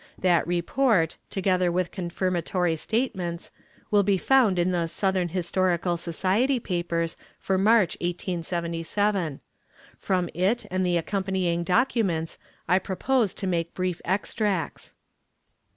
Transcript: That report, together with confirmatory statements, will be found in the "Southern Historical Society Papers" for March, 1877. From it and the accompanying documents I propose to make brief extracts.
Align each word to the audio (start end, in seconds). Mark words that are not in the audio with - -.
That 0.17 0.47
report, 0.47 1.17
together 1.29 1.71
with 1.71 1.91
confirmatory 1.91 2.75
statements, 2.75 3.51
will 3.91 4.01
be 4.01 4.17
found 4.17 4.57
in 4.57 4.71
the 4.71 4.87
"Southern 4.87 5.27
Historical 5.27 5.95
Society 5.95 6.59
Papers" 6.59 7.15
for 7.37 7.59
March, 7.59 7.95
1877. 8.01 9.41
From 9.99 10.27
it 10.33 10.65
and 10.71 10.83
the 10.83 10.97
accompanying 10.97 11.63
documents 11.63 12.39
I 12.67 12.79
propose 12.79 13.35
to 13.35 13.45
make 13.45 13.75
brief 13.75 14.01
extracts. 14.03 14.95